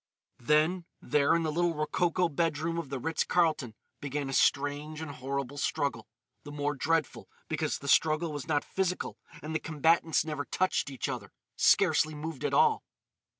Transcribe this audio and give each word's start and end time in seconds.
Then, 0.39 0.85
there 0.99 1.35
in 1.35 1.43
the 1.43 1.51
little 1.51 1.75
rococo 1.75 2.27
bedroom 2.27 2.79
of 2.79 2.89
the 2.89 2.97
Ritz 2.97 3.23
Carlton, 3.23 3.75
began 3.99 4.29
a 4.29 4.33
strange 4.33 4.99
and 4.99 5.11
horrible 5.11 5.59
struggle—the 5.59 6.51
more 6.51 6.73
dreadful 6.73 7.29
because 7.47 7.77
the 7.77 7.87
struggle 7.87 8.33
was 8.33 8.47
not 8.47 8.63
physical 8.65 9.19
and 9.43 9.53
the 9.53 9.59
combatants 9.59 10.25
never 10.25 10.45
touched 10.45 10.89
each 10.89 11.07
other—scarcely 11.07 12.15
moved 12.15 12.43
at 12.43 12.53
all. 12.55 12.81